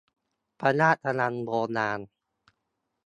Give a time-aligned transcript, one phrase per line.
[0.59, 1.99] พระราชวังโบราณ